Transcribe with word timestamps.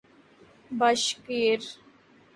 Bashkir 0.79 1.61